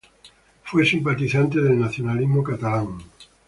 [0.63, 3.03] Fue simpatizante del nacionalismo catalán.